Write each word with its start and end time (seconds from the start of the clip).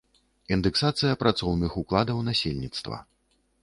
Індэксацыя 0.55 1.19
працоўных 1.21 1.71
укладаў 1.85 2.27
насельніцтва. 2.35 2.97